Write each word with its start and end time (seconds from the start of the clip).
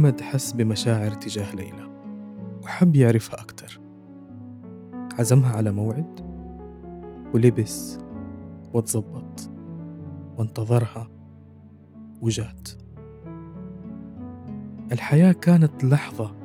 أحمد 0.00 0.20
حس 0.20 0.52
بمشاعر 0.52 1.10
تجاه 1.14 1.54
ليلى 1.54 1.90
وحب 2.62 2.96
يعرفها 2.96 3.40
أكتر. 3.40 3.80
عزمها 5.18 5.56
على 5.56 5.72
موعد 5.72 6.20
ولبس 7.34 7.98
وتظبط 8.74 9.50
وانتظرها 10.38 11.08
وجات. 12.20 12.68
الحياة 14.92 15.32
كانت 15.32 15.84
لحظة 15.84 16.36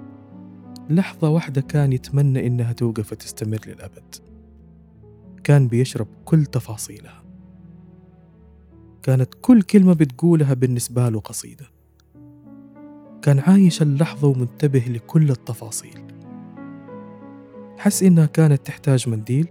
لحظة 0.90 1.30
واحدة 1.30 1.62
كان 1.62 1.94
يتمنى 1.94 2.48
إنها 2.48 2.74
توقف 2.74 3.12
وتستمر 3.12 3.60
للأبد. 3.68 4.16
كان 5.44 5.68
بيشرب 5.68 6.08
كل 6.26 6.46
تفاصيلها. 6.46 7.24
كانت 9.04 9.34
كل 9.42 9.62
كلمة 9.62 9.94
بتقولها 9.94 10.54
بالنسبة 10.54 11.10
له 11.10 11.20
قصيدة. 11.20 11.75
كان 13.26 13.40
عايش 13.40 13.82
اللحظة 13.82 14.28
ومنتبه 14.28 14.80
لكل 14.80 15.32
التفاصيل. 15.32 16.00
حس 17.78 18.04
إنها 18.04 18.26
كانت 18.26 18.66
تحتاج 18.66 19.10
منديل؟ 19.10 19.48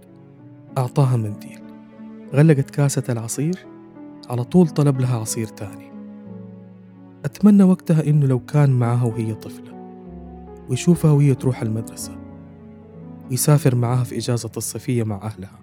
أعطاها 0.77 1.17
منديل. 1.17 1.59
غلقت 2.33 2.69
كاسة 2.69 3.03
العصير 3.09 3.65
على 4.29 4.43
طول 4.43 4.67
طلب 4.67 5.01
لها 5.01 5.17
عصير 5.19 5.47
تاني. 5.47 5.91
أتمنى 7.25 7.63
وقتها 7.63 8.07
إنه 8.07 8.25
لو 8.25 8.39
كان 8.39 8.69
معها 8.69 9.05
وهي 9.05 9.33
طفلة 9.33 9.73
ويشوفها 10.69 11.11
وهي 11.11 11.35
تروح 11.35 11.61
المدرسة 11.61 12.17
ويسافر 13.29 13.75
معها 13.75 14.03
في 14.03 14.17
إجازة 14.17 14.51
الصيفية 14.57 15.03
مع 15.03 15.15
أهلها 15.15 15.59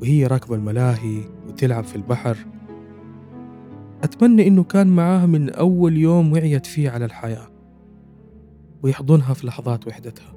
وهي 0.00 0.26
راكبة 0.26 0.54
الملاهي 0.54 1.20
وتلعب 1.48 1.84
في 1.84 1.96
البحر 1.96 2.36
أتمنى 4.06 4.46
إنه 4.46 4.64
كان 4.64 4.86
معاها 4.86 5.26
من 5.26 5.50
أول 5.50 5.96
يوم 5.96 6.32
وعيت 6.32 6.66
فيه 6.66 6.90
على 6.90 7.04
الحياة. 7.04 7.48
ويحضنها 8.82 9.34
في 9.34 9.46
لحظات 9.46 9.86
وحدتها. 9.86 10.36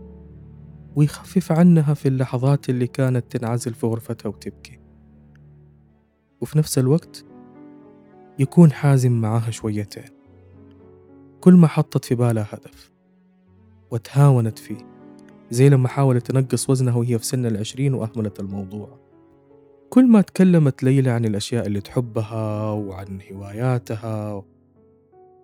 ويخفف 0.95 1.51
عنها 1.51 1.93
في 1.93 2.07
اللحظات 2.07 2.69
اللي 2.69 2.87
كانت 2.87 3.37
تنعزل 3.37 3.73
في 3.73 3.87
غرفتها 3.87 4.29
وتبكي. 4.29 4.79
وفي 6.41 6.57
نفس 6.57 6.79
الوقت 6.79 7.25
يكون 8.39 8.71
حازم 8.71 9.11
معاها 9.11 9.51
شويتين. 9.51 10.09
كل 11.41 11.53
ما 11.53 11.67
حطت 11.67 12.05
في 12.05 12.15
بالها 12.15 12.47
هدف 12.51 12.91
وتهاونت 13.91 14.59
فيه 14.59 14.77
زي 15.51 15.69
لما 15.69 15.87
حاولت 15.87 16.31
تنقص 16.31 16.69
وزنها 16.69 16.95
وهي 16.95 17.19
في 17.19 17.25
سن 17.25 17.45
العشرين 17.45 17.93
وأهملت 17.93 18.39
الموضوع. 18.39 19.08
كل 19.89 20.07
ما 20.07 20.21
تكلمت 20.21 20.83
ليلى 20.83 21.09
عن 21.09 21.25
الأشياء 21.25 21.67
اللي 21.67 21.81
تحبها 21.81 22.71
وعن 22.71 23.19
هواياتها 23.31 24.43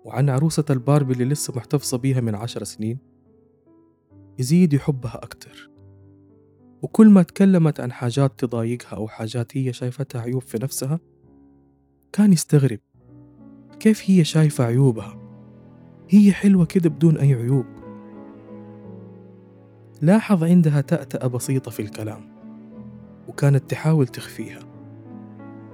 وعن 0.06 0.30
عروسة 0.30 0.66
الباربي 0.70 1.14
اللي 1.14 1.26
لسه 1.26 1.54
محتفظة 1.56 1.98
بيها 1.98 2.22
من 2.22 2.36
عشر 2.36 2.64
سنين 2.64 2.98
يزيد 4.40 4.74
يحبها 4.74 5.16
أكتر. 5.24 5.70
وكل 6.82 7.10
ما 7.10 7.24
تكلمت 7.24 7.80
عن 7.80 7.92
حاجات 7.92 8.40
تضايقها 8.40 8.96
أو 8.96 9.08
حاجات 9.08 9.58
هي 9.58 9.74
شايفتها 9.74 10.22
عيوب 10.22 10.42
في 10.42 10.58
نفسها 10.64 11.00
كان 12.14 12.34
يستغرب 12.34 12.80
كيف 13.80 14.10
هي 14.10 14.24
شايفة 14.24 14.64
عيوبها. 14.64 15.20
هي 16.10 16.34
حلوة 16.34 16.66
كده 16.66 16.90
بدون 16.90 17.18
أي 17.18 17.34
عيوب. 17.34 17.66
لاحظ 20.02 20.44
عندها 20.44 20.82
تأتأة 20.82 21.28
بسيطة 21.28 21.72
في 21.72 21.82
الكلام. 21.82 22.35
وكانت 23.28 23.70
تحاول 23.72 24.08
تخفيها. 24.08 24.60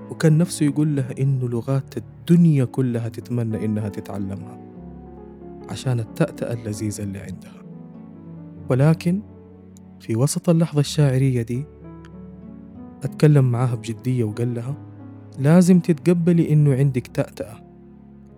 وكان 0.09 0.38
نفسه 0.38 0.66
يقول 0.66 0.95
لها 0.95 1.13
إنه 1.19 1.49
لغات 1.49 1.97
الدنيا 1.97 2.66
كلها 2.66 3.09
تتمنى 3.09 3.66
إنها 3.66 3.89
تتعلمها 3.89 4.59
عشان 5.69 6.00
التأتأة 6.00 6.53
اللذيذة 6.53 7.03
اللي 7.03 7.19
عندها. 7.19 7.61
ولكن 8.69 9.22
في 10.00 10.16
وسط 10.16 10.50
اللحظة 10.50 10.79
الشاعرية 10.79 11.41
دي 11.41 11.66
أتكلم 13.03 13.51
معاها 13.51 13.75
بجدية 13.75 14.23
وقال 14.23 14.53
لها 14.53 14.75
لازم 15.40 15.79
تتقبلي 15.79 16.53
إنه 16.53 16.75
عندك 16.75 17.07
تأتأة 17.07 17.63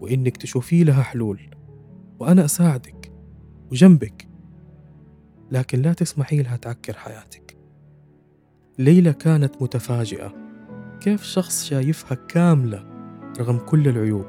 وإنك 0.02 0.38
تشوفي 0.38 0.84
لها 0.84 1.04
حلول 1.04 1.40
وأنا 2.20 2.46
أساعدك 2.46 3.12
وجنبك 3.72 4.28
لكن 5.52 5.82
لا 5.82 5.94
تسمحي 5.94 6.42
لها 6.42 6.56
تعكر 6.58 6.94
حياتك. 6.94 7.43
ليلى 8.80 9.14
كانت 9.14 9.62
متفاجئة. 9.62 10.34
كيف 11.02 11.24
شخص 11.24 11.66
شايفها 11.66 12.16
كاملة 12.16 12.86
رغم 13.40 13.58
كل 13.58 13.88
العيوب؟ 13.88 14.26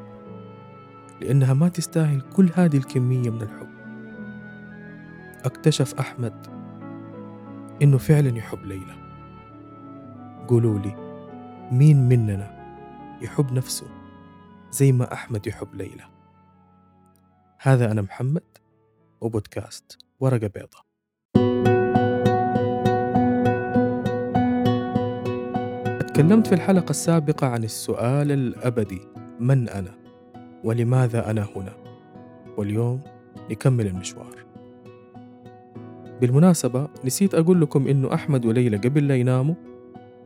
لأنها 1.20 1.54
ما 1.54 1.68
تستاهل 1.68 2.20
كل 2.20 2.50
هذه 2.54 2.76
الكمية 2.76 3.30
من 3.30 3.42
الحب. 3.42 3.68
اكتشف 5.44 5.94
أحمد 5.94 6.46
إنه 7.82 7.98
فعلا 7.98 8.38
يحب 8.38 8.64
ليلى. 8.64 8.94
قولوا 10.48 10.78
لي 10.78 10.94
مين 11.72 12.08
مننا 12.08 12.54
يحب 13.22 13.52
نفسه 13.52 13.86
زي 14.70 14.92
ما 14.92 15.12
أحمد 15.12 15.46
يحب 15.46 15.74
ليلى؟ 15.74 16.04
هذا 17.58 17.92
أنا 17.92 18.02
محمد 18.02 18.58
وبودكاست 19.20 19.98
ورقة 20.20 20.46
بيضة. 20.46 20.84
تكلمت 26.14 26.46
في 26.46 26.54
الحلقة 26.54 26.90
السابقة 26.90 27.46
عن 27.46 27.64
السؤال 27.64 28.32
الأبدي 28.32 29.00
من 29.40 29.68
أنا؟ 29.68 29.90
ولماذا 30.64 31.30
أنا 31.30 31.46
هنا؟ 31.56 31.72
واليوم 32.56 33.00
نكمل 33.50 33.86
المشوار 33.86 34.44
بالمناسبة 36.20 36.88
نسيت 37.04 37.34
أقول 37.34 37.60
لكم 37.60 37.88
إنه 37.88 38.14
أحمد 38.14 38.46
وليلى 38.46 38.76
قبل 38.76 39.08
لا 39.08 39.16
يناموا 39.16 39.54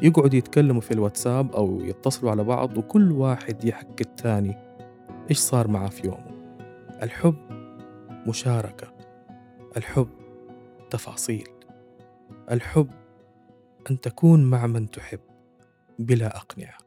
يقعدوا 0.02 0.38
يتكلموا 0.38 0.80
في 0.80 0.90
الواتساب 0.90 1.52
أو 1.52 1.80
يتصلوا 1.80 2.30
على 2.30 2.44
بعض 2.44 2.78
وكل 2.78 3.12
واحد 3.12 3.64
يحكي 3.64 4.04
التاني 4.04 4.56
إيش 5.30 5.38
صار 5.38 5.68
معاه 5.68 5.88
في 5.88 6.06
يومه 6.06 6.58
الحب 7.02 7.36
مشاركة 8.26 8.92
الحب 9.76 10.08
تفاصيل 10.90 11.48
الحب 12.50 12.90
أن 13.90 14.00
تكون 14.00 14.44
مع 14.44 14.66
من 14.66 14.90
تحب 14.90 15.27
بلا 15.98 16.36
أقنعة. 16.36 16.78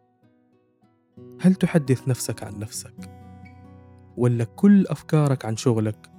هل 1.41 1.55
تحدث 1.55 2.07
نفسك 2.07 2.43
عن 2.43 2.59
نفسك؟ 2.59 3.21
ولا 4.17 4.43
كل 4.43 4.87
أفكارك 4.87 5.45
عن 5.45 5.57
شغلك 5.57 6.11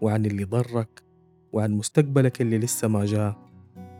وعن 0.00 0.26
اللي 0.26 0.44
ضرك 0.44 1.02
وعن 1.52 1.72
مستقبلك 1.72 2.40
اللي 2.40 2.58
لسه 2.58 2.88
ما 2.88 3.04
جاء؟ 3.04 3.46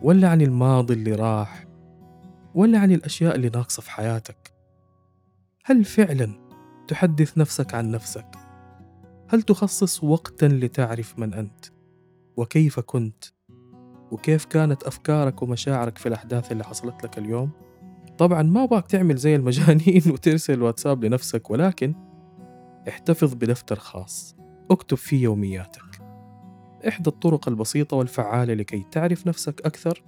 ولا 0.02 0.28
عن 0.28 0.42
الماضي 0.42 0.94
اللي 0.94 1.14
راح؟ 1.14 1.66
ولا 2.54 2.78
عن 2.78 2.92
الأشياء 2.92 3.34
اللي 3.34 3.48
ناقصة 3.48 3.82
في 3.82 3.90
حياتك؟ 3.90 4.54
هل 5.64 5.84
فعلا 5.84 6.46
تحدث 6.88 7.38
نفسك 7.38 7.74
عن 7.74 7.90
نفسك؟ 7.90 8.30
هل 9.28 9.42
تخصص 9.42 10.04
وقتا 10.04 10.46
لتعرف 10.46 11.18
من 11.18 11.34
أنت؟ 11.34 11.64
وكيف 12.36 12.80
كنت؟ 12.80 13.24
وكيف 14.10 14.44
كانت 14.44 14.82
أفكارك 14.82 15.42
ومشاعرك 15.42 15.98
في 15.98 16.08
الأحداث 16.08 16.52
اللي 16.52 16.64
حصلت 16.64 17.04
لك 17.04 17.18
اليوم؟ 17.18 17.50
طبعا 18.18 18.42
ما 18.42 18.64
باك 18.64 18.86
تعمل 18.86 19.16
زي 19.16 19.36
المجانين 19.36 20.02
وترسل 20.12 20.62
واتساب 20.62 21.04
لنفسك 21.04 21.50
ولكن 21.50 21.94
احتفظ 22.88 23.34
بدفتر 23.34 23.76
خاص. 23.76 24.36
اكتب 24.70 24.96
فيه 24.96 25.22
يومياتك. 25.22 26.02
إحدى 26.88 27.10
الطرق 27.10 27.48
البسيطة 27.48 27.96
والفعالة 27.96 28.54
لكي 28.54 28.86
تعرف 28.90 29.26
نفسك 29.26 29.66
أكثر 29.66 30.04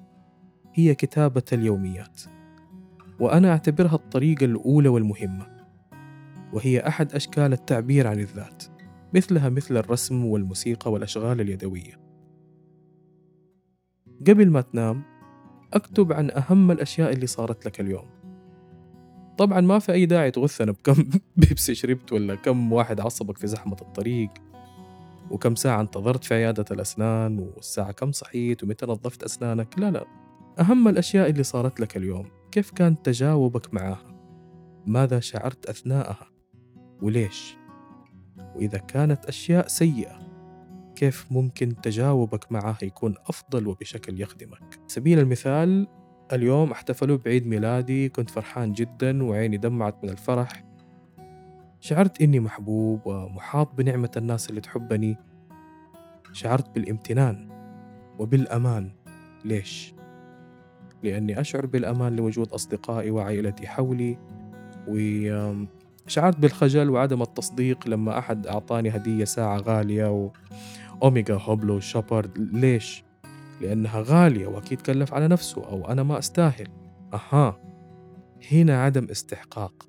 هي 0.75 0.95
كتابة 0.95 1.43
اليوميات. 1.53 2.23
وأنا 3.21 3.51
أعتبرها 3.51 3.95
الطريقة 3.95 4.45
الأولى 4.45 4.89
والمهمة 4.89 5.47
وهي 6.53 6.81
أحد 6.89 7.15
أشكال 7.15 7.53
التعبير 7.53 8.07
عن 8.07 8.19
الذات 8.19 8.65
مثلها 9.15 9.49
مثل 9.49 9.77
الرسم 9.77 10.25
والموسيقى 10.25 10.93
والأشغال 10.93 11.41
اليدوية. 11.41 12.01
قبل 14.27 14.51
ما 14.51 14.61
تنام 14.61 15.18
أكتب 15.75 16.13
عن 16.13 16.31
أهم 16.31 16.71
الأشياء 16.71 17.13
اللي 17.13 17.27
صارت 17.27 17.67
لك 17.67 17.81
اليوم. 17.81 18.05
طبعا 19.39 19.61
ما 19.61 19.79
في 19.79 19.93
أي 19.93 20.07
داعي 20.07 20.31
تغثنا 20.31 20.73
بكم 20.73 21.05
بيبسي 21.37 21.75
شربت 21.75 22.13
ولا 22.13 22.35
كم 22.35 22.73
واحد 22.73 23.01
عصبك 23.01 23.39
في 23.39 23.47
زحمة 23.47 23.77
الطريق 23.83 24.31
وكم 25.31 25.55
ساعة 25.55 25.81
انتظرت 25.81 26.25
في 26.25 26.35
عيادة 26.35 26.65
الأسنان 26.71 27.39
والساعة 27.39 27.93
كم 27.93 28.13
صحيت 28.13 28.65
ومتى 28.65 28.87
نظفت 28.87 29.23
أسنانك. 29.23 29.79
لا 29.79 29.91
لا. 29.91 30.05
أهم 30.61 30.89
الأشياء 30.89 31.31
اللي 31.31 31.43
صارت 31.43 31.81
لك 31.81 31.97
اليوم 31.97 32.27
كيف 32.53 32.71
كان 32.71 33.03
تجاوبك 33.03 33.75
معها؟ 33.75 34.19
ماذا 34.87 35.21
شعرت 35.21 35.67
أثناءها؟ 35.67 36.31
وليش؟ 37.03 37.57
وإذا 38.55 38.79
كانت 38.79 39.27
أشياء 39.27 39.69
سيئة 39.69 40.28
كيف 40.99 41.27
ممكن 41.31 41.81
تجاوبك 41.81 42.53
معها 42.53 42.79
يكون 42.83 43.15
أفضل 43.29 43.67
وبشكل 43.67 44.21
يخدمك. 44.21 44.79
سبيل 44.87 45.19
المثال 45.19 45.87
اليوم 46.33 46.71
احتفلوا 46.71 47.19
بعيد 47.25 47.47
ميلادي 47.47 48.09
كنت 48.09 48.31
فرحان 48.31 48.73
جدا 48.73 49.25
وعيني 49.25 49.57
دمعت 49.57 50.05
من 50.05 50.11
الفرح. 50.11 50.65
شعرت 51.81 52.23
إني 52.23 52.41
محبوب 52.41 53.01
ومحاط 53.05 53.75
بنعمة 53.75 54.11
الناس 54.17 54.51
اللي 54.51 54.61
تحبني. 54.61 55.17
شعرت 56.33 56.75
بالامتنان 56.75 57.49
وبالأمان. 58.19 58.91
ليش؟ 59.45 59.95
لأني 61.03 61.41
أشعر 61.41 61.67
بالأمان 61.67 62.17
لوجود 62.17 62.49
أصدقائي 62.49 63.11
وعائلتي 63.11 63.67
حولي. 63.67 64.19
وشعرت 64.89 66.39
بالخجل 66.39 66.91
وعدم 66.91 67.23
التصديق 67.23 67.89
لما 67.89 68.19
أحد 68.19 68.47
أعطاني 68.47 68.97
هدية 68.97 69.25
ساعة 69.25 69.59
غالية 69.59 70.31
و 71.01 71.06
Omega 71.06 71.35
Hublot 71.35 71.81
Chopard 71.81 72.39
ليش؟ 72.39 73.05
لأنها 73.61 74.03
غالية 74.07 74.47
وأكيد 74.47 74.81
كلف 74.81 75.15
على 75.15 75.29
نفسه 75.29 75.65
أو 75.65 75.91
أنا 75.93 76.03
ما 76.03 76.19
أستاهل. 76.19 76.69
أها. 77.15 77.61
هنا 78.53 78.83
عدم 78.83 79.07
استحقاق. 79.11 79.89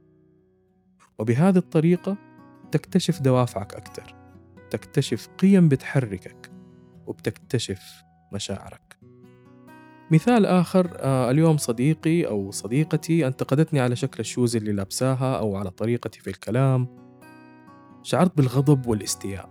وبهذه 1.19 1.57
الطريقة 1.57 2.17
تكتشف 2.71 3.21
دوافعك 3.21 3.73
أكثر. 3.73 4.15
تكتشف 4.69 5.27
قيم 5.27 5.69
بتحركك. 5.69 6.51
وبتكتشف 7.07 7.81
مشاعرك. 8.33 8.99
مثال 10.11 10.45
آخر 10.45 10.91
آه 10.95 11.31
اليوم 11.31 11.57
صديقي 11.57 12.27
أو 12.27 12.51
صديقتي 12.51 13.27
انتقدتني 13.27 13.79
على 13.79 13.95
شكل 13.95 14.19
ال 14.19 14.25
shoes 14.25 14.55
اللي 14.55 14.71
لابساها 14.71 15.37
أو 15.37 15.55
على 15.55 15.71
طريقتي 15.71 16.19
في 16.19 16.29
الكلام. 16.29 16.87
شعرت 18.03 18.37
بالغضب 18.37 18.87
والاستياء 18.87 19.49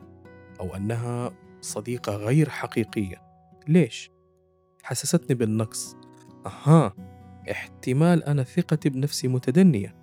أو 0.61 0.77
أنها 0.77 1.33
صديقة 1.61 2.17
غير 2.17 2.49
حقيقية. 2.49 3.23
ليش؟ 3.69 4.11
حسستني 4.83 5.35
بالنقص. 5.37 5.97
أها 6.47 6.95
احتمال 7.51 8.25
أنا 8.25 8.43
ثقتي 8.43 8.89
بنفسي 8.89 9.29
متدنية. 9.29 9.97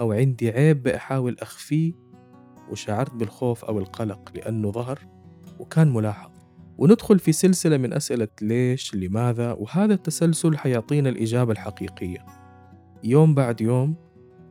أو 0.00 0.12
عندي 0.12 0.50
عيب 0.50 0.82
بأحاول 0.82 1.36
أخفيه. 1.40 1.92
وشعرت 2.70 3.14
بالخوف 3.14 3.64
أو 3.64 3.78
القلق 3.78 4.32
لأنه 4.34 4.72
ظهر 4.72 4.98
وكان 5.58 5.92
ملاحظ. 5.92 6.30
وندخل 6.78 7.18
في 7.18 7.32
سلسلة 7.32 7.76
من 7.76 7.92
أسئلة 7.92 8.28
ليش 8.42 8.94
لماذا؟ 8.94 9.52
وهذا 9.52 9.94
التسلسل 9.94 10.58
حيعطينا 10.58 11.08
الإجابة 11.08 11.52
الحقيقية. 11.52 12.26
يوم 13.04 13.34
بعد 13.34 13.60
يوم 13.60 13.96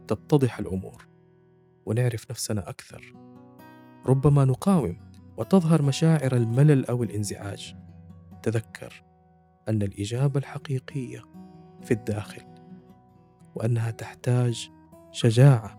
تتضح 0.08 0.60
الأمور. 0.60 1.08
ونعرف 1.86 2.32
نفسنا 2.32 2.70
أكثر. 2.70 3.14
ربما 4.06 4.46
نقاوم. 4.46 5.05
وتظهر 5.38 5.82
مشاعر 5.82 6.36
الملل 6.36 6.86
أو 6.86 7.04
الانزعاج. 7.04 7.76
تذكر 8.44 9.04
أن 9.70 9.82
الإجابة 9.82 10.40
الحقيقية 10.40 11.24
في 11.82 11.92
الداخل 11.92 12.42
وأنها 13.56 13.92
تحتاج 13.92 14.70
شجاعة 15.12 15.76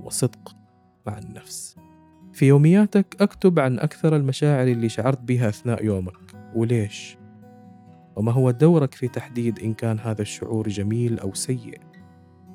وصدق 0.00 0.56
مع 1.06 1.18
النفس. 1.18 1.76
في 2.32 2.46
يومياتك 2.46 3.16
أكتب 3.20 3.58
عن 3.58 3.78
أكثر 3.78 4.16
المشاعر 4.16 4.66
اللي 4.66 4.88
شعرت 4.88 5.20
بها 5.20 5.48
أثناء 5.48 5.84
يومك 5.84 6.36
وليش؟ 6.54 7.18
وما 8.16 8.32
هو 8.32 8.50
دورك 8.50 8.94
في 8.94 9.08
تحديد 9.08 9.58
إن 9.58 9.74
كان 9.74 9.98
هذا 9.98 10.22
الشعور 10.22 10.68
جميل 10.68 11.18
أو 11.18 11.34
سيء؟ 11.34 11.80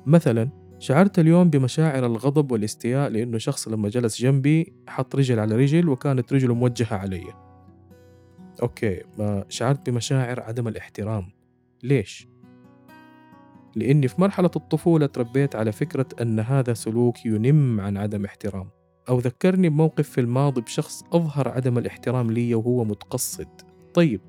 مثلا 0.06 0.48
شعرت 0.78 1.18
اليوم 1.18 1.50
بمشاعر 1.50 2.06
الغضب 2.06 2.52
والاستياء 2.52 3.10
لأنه 3.10 3.38
شخص 3.38 3.68
لما 3.68 3.88
جلس 3.88 4.20
جنبي 4.20 4.72
حط 4.88 5.16
رجل 5.16 5.38
على 5.38 5.56
رجل 5.56 5.88
وكانت 5.88 6.32
رجله 6.32 6.54
موجهة 6.54 6.96
علي 6.96 7.24
okay 8.62 9.02
أنا 9.18 9.44
شعرت 9.48 9.90
بمشاعر 9.90 10.40
عدم 10.40 10.68
الاحترام 10.68 11.32
ليش؟ 11.82 12.28
لأني 13.76 14.08
في 14.08 14.20
مرحلة 14.20 14.50
الطفولة 14.56 15.06
تربيت 15.06 15.56
على 15.56 15.72
فكرة 15.72 16.06
أن 16.22 16.40
هذا 16.40 16.74
سلوك 16.74 17.26
ينم 17.26 17.80
عن 17.80 17.96
عدم 17.96 18.24
احترام 18.24 18.70
أو 19.08 19.18
ذكرني 19.18 19.68
بموقف 19.68 20.08
في 20.08 20.20
الماضي 20.20 20.60
بشخص 20.60 21.02
أظهر 21.12 21.48
عدم 21.48 21.78
الاحترام 21.78 22.30
لي 22.30 22.54
وهو 22.54 22.84
متقصد 22.84 23.48
طيب 23.94 24.20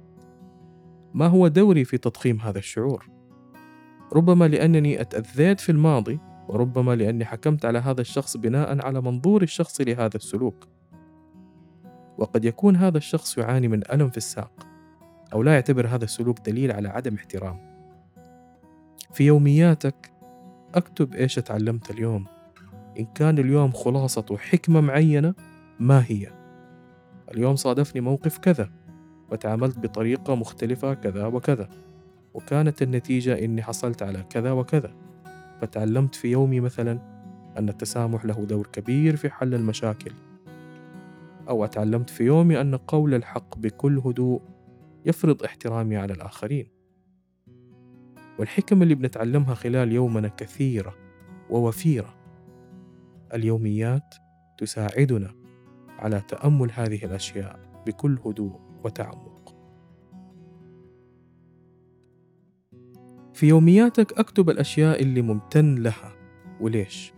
ما 1.13 1.27
هو 1.27 1.47
دوري 1.47 1.85
في 1.85 1.97
تضخيم 1.97 2.39
هذا 2.41 2.59
الشعور؟ 2.59 3.09
ربما 4.13 4.47
لأنني 4.47 5.01
أتأذيت 5.01 5.59
في 5.59 5.71
الماضي 5.71 6.19
وربما 6.47 6.95
لأني 6.95 7.25
حكمت 7.25 7.65
على 7.65 7.79
هذا 7.79 8.01
الشخص 8.01 8.37
بناء 8.37 8.85
على 8.85 9.01
منظوري 9.01 9.43
الشخصي 9.43 9.83
لهذا 9.83 10.15
السلوك. 10.15 10.67
وقد 12.17 12.45
يكون 12.45 12.75
هذا 12.75 12.97
الشخص 12.97 13.37
يعاني 13.37 13.67
من 13.67 13.81
ألم 13.91 14.09
في 14.09 14.17
الساق 14.17 14.67
أو 15.33 15.43
لا 15.43 15.53
يعتبر 15.53 15.87
هذا 15.87 16.03
السلوك 16.03 16.39
دليل 16.39 16.71
على 16.71 16.89
عدم 16.89 17.15
احترام. 17.15 17.59
في 19.13 19.23
يومياتك 19.23 20.11
أكتب 20.75 21.13
إيش 21.13 21.35
تعلمت 21.35 21.91
اليوم. 21.91 22.25
إن 22.99 23.05
كان 23.05 23.39
اليوم 23.39 23.71
خلاصة 23.71 24.37
حكمة 24.37 24.81
معينة 24.81 25.33
ما 25.79 26.03
هي؟ 26.07 26.27
اليوم 27.33 27.55
صادفني 27.55 28.01
موقف 28.01 28.37
كذا 28.37 28.69
وتعاملت 29.31 29.79
بطريقة 29.79 30.35
مختلفة 30.35 30.93
كذا 30.93 31.25
وكذا 31.25 31.69
وكانت 32.33 32.81
النتيجة 32.81 33.45
إني 33.45 33.63
حصلت 33.63 34.03
على 34.03 34.23
كذا 34.29 34.51
وكذا. 34.51 35.06
فتعلمت 35.61 36.15
في 36.15 36.27
يومي 36.27 36.59
مثلا 36.59 36.99
أن 37.57 37.69
التسامح 37.69 38.25
له 38.25 38.45
دور 38.45 38.67
كبير 38.67 39.15
في 39.15 39.29
حل 39.29 39.53
المشاكل. 39.53 40.11
أو 41.49 41.65
تعلمت 41.65 42.09
في 42.09 42.23
يومي 42.23 42.61
أن 42.61 42.75
قول 42.75 43.13
الحق 43.13 43.57
بكل 43.57 43.97
هدوء 43.97 44.41
يفرض 45.05 45.43
احترامي 45.43 45.97
على 45.97 46.13
الآخرين. 46.13 46.67
والحكم 48.39 48.81
اللي 48.81 48.95
بنتعلمها 48.95 49.53
خلال 49.53 49.91
يومنا 49.91 50.27
كثيرة 50.27 50.95
ووفيرة. 51.49 52.15
اليوميات 53.33 54.15
تساعدنا 54.57 55.31
على 55.99 56.21
تأمل 56.27 56.71
هذه 56.73 57.05
الأشياء 57.05 57.59
بكل 57.85 58.19
هدوء 58.25 58.59
وتعمق. 58.83 59.36
في 63.37 63.47
يومياتك 63.47 64.19
أكتب 64.19 64.49
الأشياء 64.49 65.01
اللي 65.01 65.21
ممتن 65.21 65.75
لها. 65.75 66.15
وليش؟ 66.61 67.13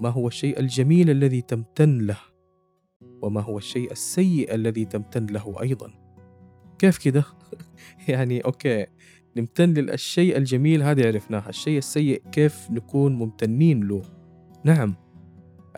ما 0.00 0.08
هو 0.08 0.28
الشيء 0.28 0.60
الجميل 0.60 1.10
الذي 1.10 1.40
تمتن 1.40 1.98
له؟ 1.98 2.18
وما 3.22 3.40
هو 3.40 3.58
الشيء 3.58 3.92
السيء 3.92 4.54
الذي 4.54 4.84
تمتن 4.84 5.26
له 5.26 5.62
أيضا؟ 5.62 5.90
كيف 6.78 6.98
كده؟ 6.98 7.24
يعني 8.08 8.40
أوكي 8.40 8.86
نمتن 9.36 9.74
للشيء 9.74 10.36
الجميل 10.36 10.82
هذه 10.82 11.06
عرفناها. 11.06 11.48
الشيء 11.48 11.78
السيء 11.78 12.22
كيف 12.32 12.70
نكون 12.70 13.16
ممتنين 13.16 13.84
له؟ 13.84 14.02
نعم 14.64 14.94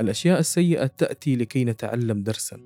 الأشياء 0.01 0.41
السيئة 0.41 0.87
تأتي 0.87 1.37
لكي 1.37 1.65
نتعلم 1.65 2.23
درسا. 2.23 2.61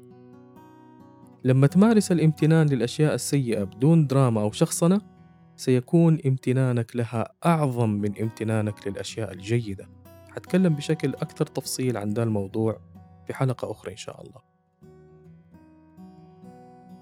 لما 1.45 1.67
تمارس 1.67 2.13
الامتنان 2.13 2.67
للأشياء 2.67 3.15
السيئة 3.15 3.65
بدون 3.65 4.07
دراما 4.07 4.41
أو 4.41 4.53
شخصنة 4.53 5.16
سيكون 5.57 6.19
امتنانك 6.27 6.97
لها 6.97 7.33
أعظم 7.47 7.91
من 7.91 8.23
امتنانك 8.23 8.89
للأشياء 8.89 9.33
الجيدة. 9.33 9.89
حتكلم 10.31 10.75
بشكل 10.75 11.15
أكثر 11.15 11.47
تفصيل 11.47 11.97
عن 11.97 12.11
ذا 12.11 12.23
الموضوع 12.23 12.81
في 13.27 13.35
حلقة 13.35 13.71
أخرى 13.71 13.93
إن 13.93 13.97
شاء 13.97 14.23
الله. 14.23 14.41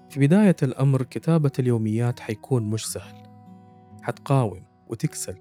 في 0.09 0.19
بداية 0.19 0.55
الأمر 0.63 1.03
كتابة 1.03 1.51
اليوميات 1.59 2.19
حيكون 2.19 2.63
مش 2.63 2.85
سهل. 2.87 3.23
حتقاوم 4.01 4.63
وتكسل. 4.87 5.35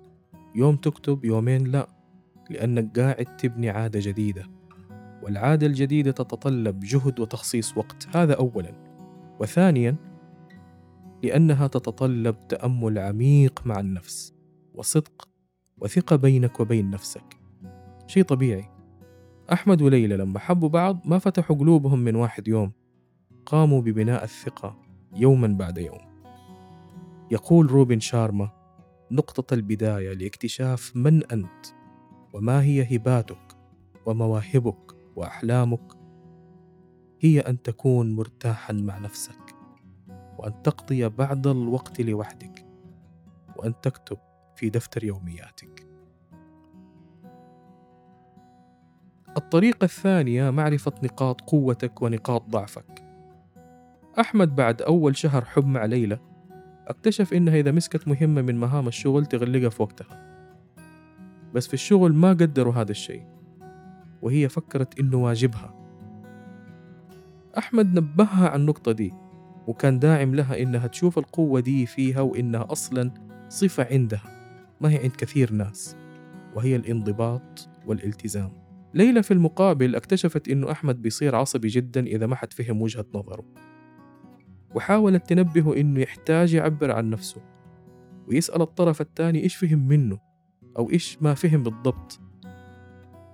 يوم 0.54 0.76
تكتب 0.76 1.24
يومين 1.24 1.64
لا 1.64 1.88
لأنك 2.50 3.00
قاعد 3.00 3.36
تبني 3.36 3.70
عادة 3.70 4.00
جديدة. 4.02 4.50
والعادة 5.22 5.66
الجديدة 5.66 6.10
تتطلب 6.10 6.80
جهد 6.80 7.20
وتخصيص 7.20 7.76
وقت. 7.76 8.16
هذا 8.16 8.34
أولا. 8.34 8.72
وثانيا 9.40 9.96
لأنها 11.24 11.66
تتطلب 11.66 12.48
تأمل 12.48 12.98
عميق 12.98 13.66
مع 13.66 13.80
النفس 13.80 14.34
وصدق 14.74 15.28
وثقة 15.78 16.16
بينك 16.16 16.60
وبين 16.60 16.90
نفسك. 16.90 17.36
شيء 18.06 18.22
طبيعي. 18.22 18.70
أحمد 19.52 19.82
وليلى 19.82 20.16
لما 20.16 20.38
حبوا 20.38 20.68
بعض 20.68 21.00
ما 21.04 21.18
فتحوا 21.18 21.56
قلوبهم 21.56 21.98
من 21.98 22.16
واحد 22.16 22.48
يوم. 22.48 22.72
قاموا 23.46 23.80
ببناء 23.80 24.24
الثقة 24.24 24.76
يوما 25.16 25.46
بعد 25.46 25.78
يوم. 25.78 26.00
يقول 27.30 27.70
روبن 27.70 28.00
شارما 28.00 28.50
نقطة 29.10 29.54
البداية 29.54 30.12
لاكتشاف 30.12 30.96
من 30.96 31.24
أنت 31.24 31.66
وما 32.32 32.62
هي 32.62 32.96
هباتك 32.96 33.56
ومواهبك 34.06 34.92
وأحلامك 35.16 35.92
هي 37.20 37.40
أن 37.40 37.62
تكون 37.62 38.16
مرتاحا 38.16 38.72
مع 38.72 38.98
نفسك. 38.98 39.43
وأن 40.38 40.62
تقضي 40.62 41.08
بعض 41.08 41.46
الوقت 41.46 42.00
لوحدك 42.00 42.66
وأن 43.56 43.74
تكتب 43.82 44.18
في 44.56 44.70
دفتر 44.70 45.04
يومياتك. 45.04 45.86
الطريقة 49.36 49.84
الثانية 49.84 50.50
معرفة 50.50 50.92
نقاط 51.02 51.40
قوتك 51.40 52.02
ونقاط 52.02 52.50
ضعفك. 52.50 53.04
أحمد 54.20 54.56
بعد 54.56 54.82
أول 54.82 55.16
شهر 55.16 55.44
حب 55.44 55.66
مع 55.66 55.84
ليلى 55.84 56.18
اكتشف 56.86 57.32
إنها 57.34 57.56
إذا 57.56 57.72
مسكت 57.72 58.08
مهمة 58.08 58.42
من 58.42 58.56
مهام 58.60 58.88
الشغل 58.88 59.26
تغلقها 59.26 59.68
في 59.68 59.82
وقتها. 59.82 60.34
بس 61.54 61.66
في 61.66 61.74
الشغل 61.74 62.12
ما 62.12 62.28
قدروا 62.28 62.74
هذا 62.74 62.90
الشيء 62.90 63.26
وهي 64.22 64.48
فكرت 64.48 64.98
إنه 65.00 65.16
واجبها. 65.16 65.74
أحمد 67.58 67.98
نبهها 67.98 68.48
عن 68.48 68.60
النقطة 68.60 68.92
دي 68.92 69.14
وكان 69.66 69.98
داعم 69.98 70.34
لها 70.34 70.62
إنها 70.62 70.86
تشوف 70.86 71.18
القوة 71.18 71.60
دي 71.60 71.86
فيها 71.86 72.20
وإنها 72.20 72.72
أصلا 72.72 73.10
صفة 73.48 73.86
عندها. 73.90 74.22
ما 74.80 74.90
هي 74.90 74.98
عند 74.98 75.12
كثير 75.12 75.52
ناس 75.52 75.96
وهي 76.54 76.76
الانضباط 76.76 77.68
والالتزام. 77.86 78.52
ليلى 78.94 79.22
في 79.22 79.30
المقابل 79.30 79.96
اكتشفت 79.96 80.48
إنه 80.48 80.70
أحمد 80.70 81.02
بيصير 81.02 81.36
عصبي 81.36 81.68
جدا 81.68 82.06
إذا 82.06 82.26
ما 82.26 82.36
حد 82.36 82.52
فهم 82.52 82.82
وجهة 82.82 83.06
نظره. 83.14 83.44
وحاولت 84.74 85.28
تنبهه 85.28 85.76
إنه 85.76 86.00
يحتاج 86.00 86.54
يعبر 86.54 86.90
عن 86.90 87.10
نفسه 87.10 87.40
ويسأل 88.28 88.62
الطرف 88.62 89.00
الثاني 89.00 89.42
إيش 89.42 89.56
فهم 89.56 89.88
منه 89.88 90.18
أو 90.78 90.90
إيش 90.90 91.18
ما 91.22 91.34
فهم 91.34 91.62
بالضبط 91.62 92.20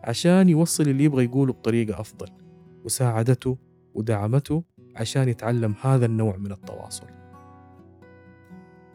عشان 0.04 0.48
يوصل 0.48 0.88
اللي 0.88 1.04
يبغى 1.04 1.24
يقوله 1.24 1.52
بطريقة 1.52 2.00
أفضل. 2.00 2.28
وساعدته 2.84 3.58
ودعمته 3.94 4.64
عشان 5.00 5.28
يتعلم 5.28 5.74
هذا 5.82 6.06
النوع 6.06 6.36
من 6.36 6.52
التواصل. 6.52 7.06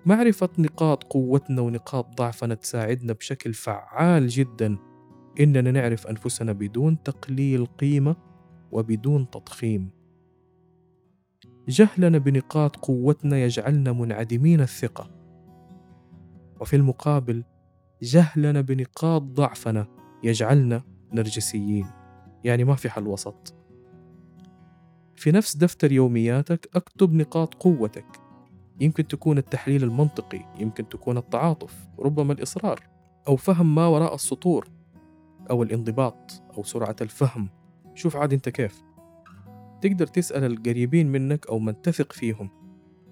معرفة 0.06 0.50
نقاط 0.60 1.04
قوتنا 1.04 1.62
ونقاط 1.62 2.18
ضعفنا 2.18 2.56
تساعدنا 2.56 3.14
بشكل 3.14 3.54
فعال 3.54 4.28
جدا 4.28 4.78
إننا 5.40 5.72
نعرف 5.72 6.08
أنفسنا 6.08 6.52
بدون 6.52 7.04
تقليل 7.04 7.66
قيمة 7.66 8.16
وبدون 8.72 9.30
تضخيم. 9.30 9.90
جهلنا 11.68 12.18
بنقاط 12.18 12.76
قوتنا 12.76 13.38
يجعلنا 13.38 13.92
منعدمين 13.92 14.62
الثقة. 14.62 15.10
وفي 16.62 16.76
المقابل 16.76 17.44
جهلنا 18.02 18.62
بنقاط 18.62 19.22
ضعفنا 19.22 19.88
يجعلنا 20.24 20.84
نرجسيين. 21.14 21.88
يعني 22.44 22.64
ما 22.64 22.76
في 22.76 22.90
حل 22.90 23.08
وسط. 23.08 23.65
في 25.16 25.32
نفس 25.32 25.58
دفتر 25.58 25.92
يومياتك 25.92 26.70
اكتب 26.76 27.14
نقاط 27.14 27.54
قوتك. 27.54 28.06
يمكن 28.80 29.08
تكون 29.08 29.38
التحليل 29.38 29.84
المنطقي 29.84 30.46
يمكن 30.60 30.90
تكون 30.90 31.18
التعاطف 31.18 31.88
ربما 32.00 32.34
الإصرار 32.34 32.80
أو 33.28 33.36
فهم 33.36 33.76
ما 33.76 33.88
وراء 33.88 34.16
السطور 34.16 34.68
أو 35.50 35.64
الانضباط 35.64 36.44
أو 36.58 36.64
سرعة 36.64 36.96
الفهم. 37.02 37.50
شوف 37.96 38.16
عاد 38.16 38.34
أنت 38.34 38.50
كيف. 38.50 38.84
تقدر 39.82 40.08
تسأل 40.08 40.44
القريبين 40.44 41.12
منك 41.12 41.48
أو 41.48 41.60
من 41.60 41.82
تثق 41.82 42.14
فيهم. 42.14 42.50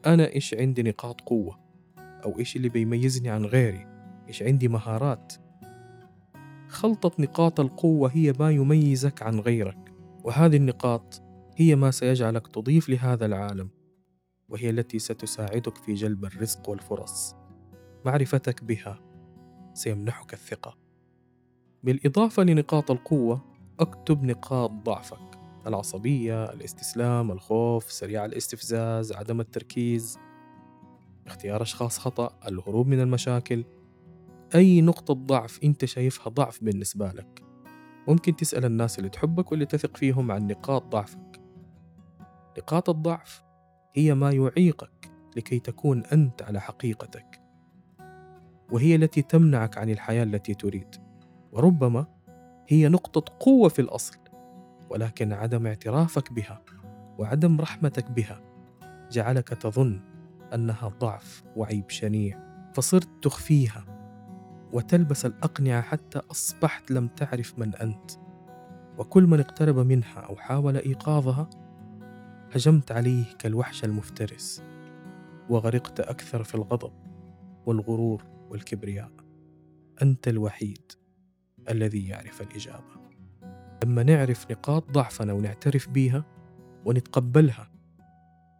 أنا 0.05 0.33
إيش 0.35 0.53
عندي 0.53 0.83
نقاط 0.83 1.21
قوة؟ 1.21 1.59
أو 1.97 2.39
إيش 2.39 2.55
اللي 2.55 2.69
بيميزني 2.69 3.29
عن 3.29 3.45
غيري؟ 3.45 3.87
إيش 4.27 4.43
عندي 4.43 4.67
مهارات؟ 4.67 5.33
خلطة 6.67 7.11
نقاط 7.19 7.59
القوة 7.59 8.11
هي 8.13 8.33
ما 8.39 8.51
يميزك 8.51 9.23
عن 9.23 9.39
غيرك 9.39 9.93
وهذه 10.23 10.55
النقاط 10.55 11.22
هي 11.55 11.75
ما 11.75 11.91
سيجعلك 11.91 12.47
تضيف 12.47 12.89
لهذا 12.89 13.25
العالم 13.25 13.69
وهي 14.49 14.69
التي 14.69 14.99
ستساعدك 14.99 15.77
في 15.77 15.93
جلب 15.93 16.25
الرزق 16.25 16.69
والفرص. 16.69 17.35
معرفتك 18.05 18.63
بها 18.63 18.99
سيمنحك 19.73 20.33
الثقة. 20.33 20.77
بالإضافة 21.83 22.43
لنقاط 22.43 22.91
القوة 22.91 23.41
اكتب 23.79 24.23
نقاط 24.23 24.71
ضعفك 24.71 25.39
العصبية 25.67 26.45
الاستسلام 26.45 27.31
الخوف 27.31 27.91
سريع 27.91 28.25
الاستفزاز 28.25 29.11
عدم 29.11 29.39
التركيز. 29.39 30.17
اختيار 31.27 31.61
أشخاص 31.61 31.99
خطأ 31.99 32.39
الهروب 32.47 32.87
من 32.87 32.99
المشاكل. 32.99 33.63
أي 34.55 34.81
نقطة 34.81 35.13
ضعف 35.13 35.59
أنت 35.63 35.85
شايفها 35.85 36.29
ضعف 36.29 36.63
بالنسبة 36.63 37.11
لك. 37.11 37.43
ممكن 38.07 38.35
تسأل 38.35 38.65
الناس 38.65 38.99
اللي 38.99 39.09
تحبك 39.09 39.51
واللي 39.51 39.65
تثق 39.65 39.97
فيهم 39.97 40.31
عن 40.31 40.47
نقاط 40.47 40.83
ضعفك. 40.83 41.32
نقاط 42.57 42.89
الضعف 42.89 43.43
هي 43.93 44.13
ما 44.13 44.31
يعيقك 44.31 45.11
لكي 45.37 45.59
تكون 45.59 46.03
أنت 46.05 46.41
على 46.41 46.61
حقيقتك. 46.61 47.41
وهي 48.71 48.95
التي 48.95 49.21
تمنعك 49.21 49.77
عن 49.77 49.89
الحياة 49.89 50.23
التي 50.23 50.53
تريد. 50.53 50.95
وربما 51.51 52.05
هي 52.67 52.89
نقطة 52.89 53.35
قوة 53.39 53.69
في 53.69 53.79
الأصل 53.79 54.17
ولكن 54.89 55.33
عدم 55.33 55.67
اعترافك 55.67 56.33
بها 56.33 56.61
وعدم 57.17 57.61
رحمتك 57.61 58.11
بها 58.11 58.41
جعلك 59.11 59.47
تظن 59.47 59.99
أنها 60.53 60.87
ضعف 60.87 61.43
وعيب 61.55 61.89
شنيع. 61.89 62.39
فصرت 62.73 63.09
تخفيها 63.21 63.85
وتلبس 64.73 65.25
الأقنعة 65.25 65.81
حتى 65.81 66.21
أصبحت 66.31 66.91
لم 66.91 67.07
تعرف 67.07 67.59
من 67.59 67.75
أنت. 67.75 68.11
وكل 68.97 69.23
من 69.23 69.39
اقترب 69.39 69.79
منها 69.79 70.19
أو 70.19 70.35
حاول 70.35 70.77
إيقاظها 70.77 71.49
هجمت 72.55 72.91
عليه 72.91 73.25
كالوحش 73.39 73.83
المفترس 73.83 74.63
وغرقت 75.49 75.99
أكثر 75.99 76.43
في 76.43 76.55
الغضب 76.55 76.93
والغرور 77.65 78.23
والكبرياء. 78.49 79.11
أنت 80.01 80.27
الوحيد 80.27 80.91
الذي 81.69 82.07
يعرف 82.07 82.41
الإجابة. 82.41 83.03
لما 83.83 84.03
نعرف 84.03 84.51
نقاط 84.51 84.91
ضعفنا 84.91 85.33
ونعترف 85.33 85.89
بيها 85.89 86.25
ونتقبلها 86.85 87.71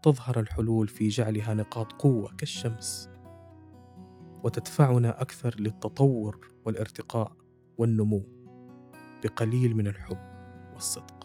تظهر 0.04 0.40
الحلول 0.40 0.88
في 0.88 1.08
جعلها 1.08 1.54
نقاط 1.54 1.92
قوة 1.92 2.36
كالشمس 2.36 3.10
وتدفعنا 4.44 5.22
أكثر 5.22 5.56
للتطور 5.60 6.48
والارتقاء 6.66 7.32
والنمو 7.78 8.24
بقليل 9.24 9.76
من 9.76 9.88
الحب 9.88 10.18
والصدق. 10.74 11.23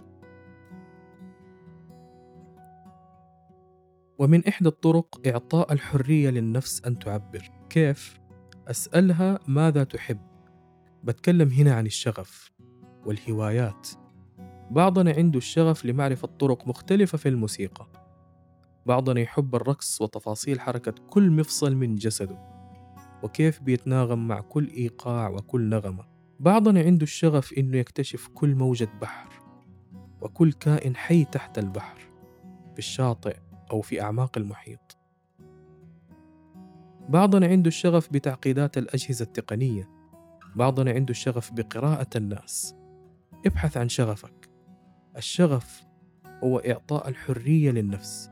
ومن 4.19 4.47
إحدى 4.47 4.69
الطرق 4.69 5.21
إعطاء 5.27 5.73
الحرية 5.73 6.31
للنفس 6.31 6.85
أن 6.85 6.99
تعبر. 6.99 7.51
كيف؟ 7.71 8.21
أسألها 8.69 9.39
ماذا 9.49 9.85
تحب؟ 9.85 10.19
بتكلم 11.05 11.49
هنا 11.49 11.75
عن 11.75 11.87
الشغف 11.87 12.51
والهوايات. 13.07 13.89
بعضنا 14.71 15.13
عنده 15.13 15.39
الشغف 15.39 15.87
لمعرفة 15.87 16.29
طرق 16.29 16.69
مختلفة 16.69 17.19
في 17.19 17.29
الموسيقى. 17.29 17.87
بعضنا 18.87 19.21
يحب 19.21 19.55
الرقص 19.55 20.01
وتفاصيل 20.01 20.61
حركة 20.61 20.95
كل 21.11 21.31
مفصل 21.31 21.77
من 21.77 21.97
جسده. 21.97 22.39
وكيف 23.23 23.63
بيتناغم 23.63 24.29
مع 24.29 24.41
كل 24.41 24.69
إيقاع 24.69 25.29
وكل 25.29 25.69
نغمة. 25.69 26.05
بعضنا 26.41 26.81
عنده 26.81 27.03
الشغف 27.03 27.53
إنه 27.53 27.77
يكتشف 27.77 28.29
كل 28.35 28.55
موجة 28.55 28.89
بحر. 29.01 29.29
وكل 30.21 30.53
كائن 30.53 30.97
حي 30.97 31.25
تحت 31.25 31.59
البحر. 31.59 31.99
في 32.73 32.79
الشاطئ 32.79 33.37
أو 33.71 33.81
في 33.81 34.03
أعماق 34.03 34.39
المحيط. 34.39 34.99
بعضنا 37.09 37.47
عنده 37.47 37.69
الشغف 37.69 38.13
بتعقيدات 38.13 38.79
الأجهزة 38.79 39.23
التقنية، 39.23 39.89
بعضنا 40.57 40.91
عنده 40.91 41.11
الشغف 41.11 41.53
بقراءة 41.53 42.17
الناس. 42.17 42.75
ابحث 43.47 43.77
عن 43.77 43.89
شغفك. 43.89 44.51
الشغف 45.17 45.87
هو 46.45 46.59
إعطاء 46.59 47.09
الحرية 47.09 47.71
للنفس 47.71 48.31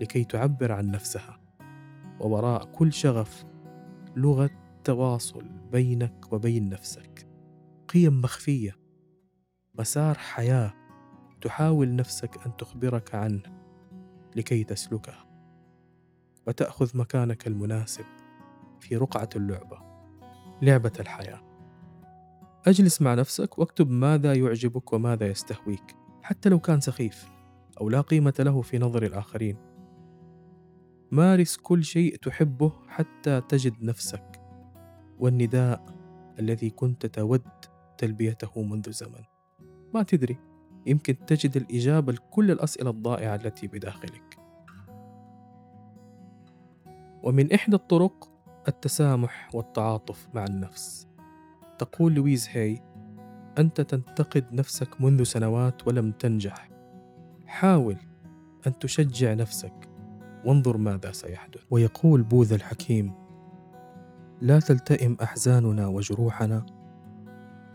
لكي 0.00 0.24
تعبر 0.24 0.72
عن 0.72 0.90
نفسها. 0.90 1.40
ووراء 2.20 2.64
كل 2.64 2.92
شغف 2.92 3.44
لغة 4.16 4.50
تواصل 4.84 5.48
بينك 5.72 6.32
وبين 6.32 6.68
نفسك. 6.68 7.28
قيم 7.88 8.20
مخفية. 8.20 8.76
مسار 9.78 10.18
حياة 10.18 10.74
تحاول 11.40 11.96
نفسك 11.96 12.46
أن 12.46 12.56
تخبرك 12.56 13.14
عنه 13.14 13.55
لكي 14.36 14.64
تسلكها 14.64 15.26
وتأخذ 16.46 16.98
مكانك 16.98 17.46
المناسب 17.46 18.04
في 18.80 18.96
رقعة 18.96 19.28
اللعبة 19.36 19.78
لعبة 20.62 20.92
الحياة. 21.00 21.40
أجلس 22.66 23.02
مع 23.02 23.14
نفسك 23.14 23.58
واكتب 23.58 23.90
ماذا 23.90 24.34
يعجبك 24.34 24.92
وماذا 24.92 25.26
يستهويك 25.26 25.96
حتى 26.22 26.48
لو 26.48 26.58
كان 26.58 26.80
سخيف 26.80 27.28
أو 27.80 27.90
لا 27.90 28.00
قيمة 28.00 28.34
له 28.38 28.62
في 28.62 28.78
نظر 28.78 29.02
الآخرين. 29.02 29.56
مارس 31.10 31.56
كل 31.56 31.84
شيء 31.84 32.16
تحبه 32.16 32.72
حتى 32.88 33.40
تجد 33.40 33.82
نفسك. 33.82 34.40
والنداء 35.18 35.84
الذي 36.38 36.70
كنت 36.70 37.06
تود 37.06 37.42
تلبيته 37.98 38.62
منذ 38.62 38.90
زمن. 38.90 39.24
ما 39.94 40.02
تدري 40.02 40.38
يمكن 40.86 41.26
تجد 41.26 41.56
الإجابة 41.56 42.12
لكل 42.12 42.50
الأسئلة 42.50 42.90
الضائعة 42.90 43.34
التي 43.34 43.66
بداخلك. 43.66 44.25
ومن 47.22 47.52
إحدى 47.52 47.76
الطرق 47.76 48.30
التسامح 48.68 49.50
والتعاطف 49.54 50.28
مع 50.34 50.44
النفس. 50.44 51.08
تقول 51.78 52.14
لويز 52.14 52.48
هاي: 52.48 52.82
أنت 53.58 53.80
تنتقد 53.80 54.44
نفسك 54.52 55.00
منذ 55.00 55.22
سنوات 55.22 55.86
ولم 55.88 56.12
تنجح. 56.12 56.70
حاول 57.46 57.96
أن 58.66 58.78
تشجع 58.78 59.34
نفسك 59.34 59.88
وانظر 60.44 60.76
ماذا 60.76 61.12
سيحدث. 61.12 61.60
ويقول 61.70 62.22
بوذا 62.22 62.56
الحكيم: 62.56 63.12
لا 64.40 64.60
تلتئم 64.60 65.16
أحزاننا 65.22 65.86
وجروحنا 65.86 66.66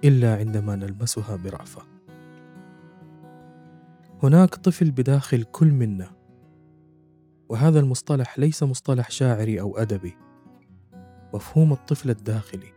إلا 0.04 0.38
عندما 0.38 0.76
نلمسها 0.76 1.36
برأفة. 1.36 1.82
هناك 4.24 4.56
طفل 4.56 4.92
بداخل 4.92 5.44
كل 5.44 5.72
منا 5.72 6.21
وهذا 7.52 7.80
المصطلح 7.80 8.40
ليس 8.40 8.64
مصطلح 8.64 9.12
شاعري 9.12 9.62
أو 9.62 9.78
أدبي. 9.78 10.18
مفهوم 11.34 11.74
الطفل 11.74 12.10
الداخلي 12.10 12.74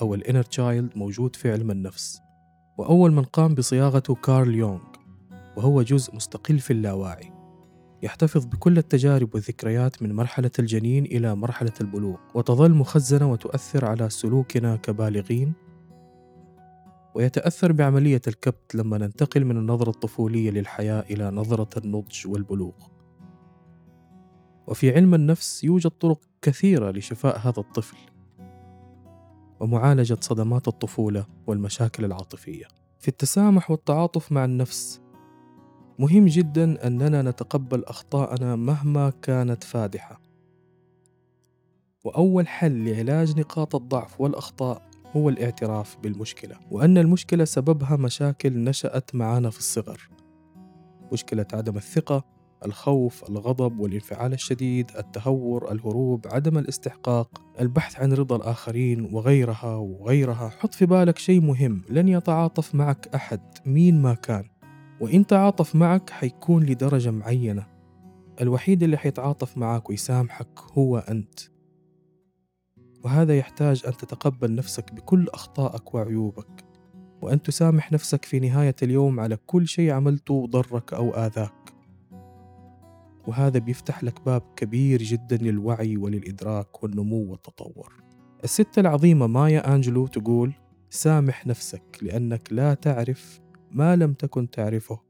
أو 0.00 0.14
ال 0.14 0.19
inner 0.19 0.42
child 0.42 0.98
موجود 0.98 1.36
في 1.36 1.52
علم 1.52 1.70
النفس 1.70 2.20
وأول 2.78 3.12
من 3.12 3.22
قام 3.22 3.54
بصياغته 3.54 4.14
كارل 4.14 4.54
يونغ 4.54 4.80
وهو 5.56 5.82
جزء 5.82 6.14
مستقل 6.14 6.58
في 6.58 6.72
اللاواعي. 6.72 7.32
يحتفظ 8.02 8.44
بكل 8.44 8.78
التجارب 8.78 9.34
والذكريات 9.34 10.02
من 10.02 10.12
مرحلة 10.12 10.50
الجنين 10.58 11.04
إلى 11.04 11.34
مرحلة 11.34 11.72
البلوغ 11.80 12.16
وتظل 12.34 12.74
مخزنة 12.74 13.30
وتؤثر 13.30 13.84
على 13.84 14.10
سلوكنا 14.10 14.76
كبالغين. 14.76 15.52
ويتأثر 17.14 17.72
بعملية 17.72 18.22
الكبت 18.26 18.74
لما 18.74 18.98
ننتقل 18.98 19.44
من 19.44 19.56
النظرة 19.56 19.90
الطفولية 19.90 20.50
للحياة 20.50 21.04
إلى 21.10 21.30
نظرة 21.30 21.78
النضج 21.78 22.26
والبلوغ. 22.26 22.95
وفي 24.66 24.94
علم 24.94 25.14
النفس 25.14 25.64
يوجد 25.64 25.90
طرق 25.90 26.20
كثيرة 26.42 26.90
لشفاء 26.90 27.38
هذا 27.38 27.58
الطفل 27.58 27.96
ومعالجة 29.60 30.16
صدمات 30.20 30.68
الطفولة 30.68 31.26
والمشاكل 31.46 32.04
العاطفية. 32.04 32.64
في 32.98 33.08
التسامح 33.08 33.70
والتعاطف 33.70 34.32
مع 34.32 34.44
النفس 34.44 35.00
مهم 35.98 36.26
جدا 36.26 36.86
أننا 36.86 37.22
نتقبل 37.22 37.84
أخطاءنا 37.84 38.56
مهما 38.56 39.10
كانت 39.22 39.64
فادحة. 39.64 40.20
وأول 42.04 42.48
حل 42.48 42.84
لعلاج 42.84 43.40
نقاط 43.40 43.74
الضعف 43.74 44.20
والأخطاء 44.20 44.82
هو 45.16 45.28
الاعتراف 45.28 45.96
بالمشكلة 45.96 46.56
وأن 46.70 46.98
المشكلة 46.98 47.44
سببها 47.44 47.96
مشاكل 47.96 48.64
نشأت 48.64 49.14
معنا 49.14 49.50
في 49.50 49.58
الصغر. 49.58 50.10
مشكلة 51.12 51.46
عدم 51.52 51.76
الثقة 51.76 52.35
الخوف 52.64 53.30
الغضب 53.30 53.80
والانفعال 53.80 54.32
الشديد 54.32 54.90
التهور 54.98 55.72
الهروب 55.72 56.26
عدم 56.26 56.58
الاستحقاق 56.58 57.42
البحث 57.60 58.00
عن 58.00 58.12
رضا 58.12 58.36
الآخرين 58.36 59.14
وغيرها 59.14 59.74
وغيرها. 59.74 60.48
حط 60.48 60.74
في 60.74 60.86
بالك 60.86 61.18
شيء 61.18 61.40
مهم 61.40 61.82
لن 61.90 62.08
يتعاطف 62.08 62.74
معك 62.74 63.08
أحد 63.14 63.40
مين 63.66 64.02
ما 64.02 64.14
كان. 64.14 64.44
وإن 65.00 65.26
تعاطف 65.26 65.76
معك 65.76 66.10
حيكون 66.10 66.62
لدرجة 66.62 67.10
معينة. 67.10 67.66
الوحيد 68.40 68.82
اللي 68.82 68.96
حيتعاطف 68.96 69.58
معك 69.58 69.90
ويسامحك 69.90 70.60
هو 70.72 70.98
أنت. 70.98 71.40
وهذا 73.04 73.38
يحتاج 73.38 73.82
أن 73.86 73.92
تتقبل 73.96 74.54
نفسك 74.54 74.94
بكل 74.94 75.28
أخطائك 75.28 75.94
وعيوبك. 75.94 76.64
وأن 77.22 77.42
تسامح 77.42 77.92
نفسك 77.92 78.24
في 78.24 78.40
نهاية 78.40 78.76
اليوم 78.82 79.20
على 79.20 79.36
كل 79.46 79.68
شيء 79.68 79.90
عملته 79.90 80.46
ضرك 80.46 80.94
أو 80.94 81.10
آذاك 81.10 81.65
وهذا 83.26 83.58
بيفتح 83.58 84.04
لك 84.04 84.24
باب 84.24 84.42
كبير 84.56 85.02
جدا 85.02 85.36
للوعي 85.36 85.96
وللإدراك 85.96 86.82
والنمو 86.82 87.30
والتطور. 87.30 87.92
الست 88.44 88.78
العظيمة 88.78 89.26
مايا 89.26 89.74
أنجلو 89.74 90.06
تقول 90.06 90.52
سامح 90.90 91.46
نفسك 91.46 91.98
لأنك 92.02 92.52
لا 92.52 92.74
تعرف 92.74 93.40
ما 93.70 93.96
لم 93.96 94.12
تكن 94.12 94.50
تعرفه 94.50 95.00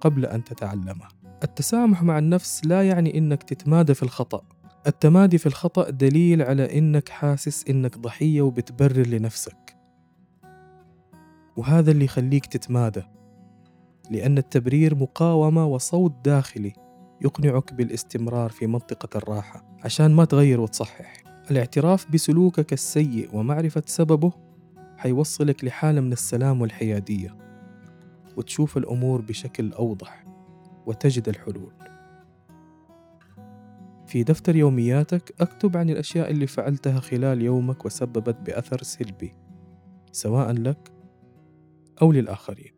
قبل 0.00 0.26
أن 0.26 0.44
تتعلمه. 0.44 1.08
التسامح 1.44 2.02
مع 2.02 2.18
النفس 2.18 2.66
لا 2.66 2.88
يعني 2.88 3.18
إنك 3.18 3.42
تتمادى 3.42 3.94
في 3.94 4.02
الخطأ. 4.02 4.42
التمادي 4.86 5.38
في 5.38 5.46
الخطأ 5.46 5.90
دليل 5.90 6.42
على 6.42 6.78
إنك 6.78 7.08
حاسس 7.08 7.68
إنك 7.68 7.98
ضحية 7.98 8.42
وبتبرر 8.42 9.06
لنفسك. 9.06 9.76
وهذا 11.56 11.90
اللي 11.90 12.04
يخليك 12.04 12.46
تتمادى 12.46 13.02
لأن 14.10 14.38
التبرير 14.38 14.94
مقاومة 14.94 15.66
وصوت 15.66 16.14
داخلي. 16.24 16.72
يقنعك 17.24 17.74
بالاستمرار 17.74 18.50
في 18.50 18.66
منطقة 18.66 19.18
الراحة 19.18 19.78
عشان 19.84 20.14
ما 20.14 20.24
تغير 20.24 20.60
وتصحح. 20.60 21.24
الاعتراف 21.50 22.10
بسلوكك 22.10 22.72
السيء 22.72 23.36
ومعرفة 23.36 23.82
سببه 23.86 24.32
حيوصلك 24.96 25.64
لحالة 25.64 26.00
من 26.00 26.12
السلام 26.12 26.60
والحيادية 26.60 27.36
وتشوف 28.36 28.76
الأمور 28.76 29.20
بشكل 29.20 29.72
أوضح 29.72 30.24
وتجد 30.86 31.28
الحلول. 31.28 31.72
في 34.06 34.22
دفتر 34.22 34.56
يومياتك 34.56 35.34
أكتب 35.40 35.76
عن 35.76 35.90
الأشياء 35.90 36.30
اللي 36.30 36.46
فعلتها 36.46 37.00
خلال 37.00 37.42
يومك 37.42 37.84
وسببت 37.84 38.36
بأثر 38.46 38.82
سلبي 38.82 39.34
سواء 40.12 40.52
لك 40.52 40.92
أو 42.02 42.12
للآخرين. 42.12 42.72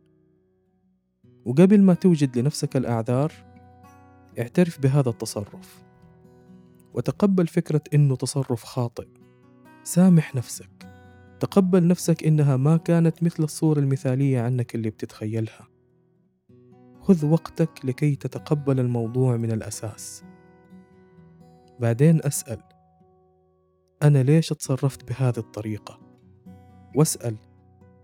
وقبل 1.45 1.83
ما 1.83 1.95
توجد 1.95 2.39
لنفسك 2.39 2.77
الأعذار 2.77 3.33
اعترف 4.39 4.81
بهذا 4.81 5.09
التصرف. 5.11 5.85
وتقبل 6.95 7.47
فكرة 7.47 7.83
إنه 7.95 8.17
تصرف 8.17 8.65
خاطئ. 8.65 9.09
سامح 9.85 10.35
نفسك. 10.35 10.71
تقبل 11.41 11.87
نفسك 11.87 12.25
إنها 12.25 12.57
ما 12.57 12.77
كانت 12.77 13.23
مثل 13.23 13.43
الصورة 13.43 13.79
المثالية 13.79 14.41
عنك 14.41 14.75
اللي 14.75 14.91
بتتخيلها. 14.91 15.69
خذ 17.01 17.27
وقتك 17.27 17.85
لكي 17.85 18.17
تتقبل 18.17 18.81
الموضوع 18.81 19.37
من 19.37 19.53
الأساس. 19.53 20.25
بعدين 21.81 22.21
أسأل. 22.25 22.63
أنا 24.03 24.23
ليش 24.23 24.53
اتصرفت 24.53 25.09
بهذه 25.09 25.39
الطريقة؟ 25.39 26.01
واسأل. 26.97 27.37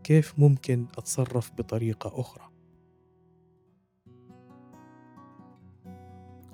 كيف 0.05 0.38
ممكن 0.38 0.87
أتصرف 0.99 1.53
بطريقة 1.59 2.21
أخرى؟ 2.21 2.50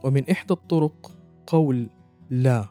ومن 0.07 0.31
إحدى 0.31 0.55
الطرق 0.55 1.19
قول 1.47 1.91
لا. 2.31 2.69